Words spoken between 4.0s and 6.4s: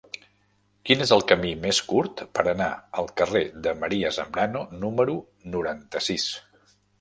Zambrano número noranta-sis?